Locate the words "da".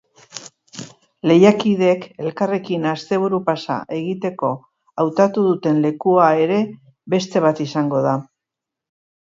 8.11-8.21